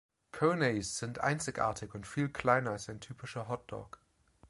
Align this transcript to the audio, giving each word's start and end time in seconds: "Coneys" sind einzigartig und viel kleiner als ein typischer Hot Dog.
"Coneys" 0.31 0.89
sind 0.97 1.19
einzigartig 1.19 1.93
und 1.93 2.07
viel 2.07 2.27
kleiner 2.27 2.71
als 2.71 2.89
ein 2.89 2.99
typischer 3.01 3.47
Hot 3.47 3.71
Dog. 3.71 4.01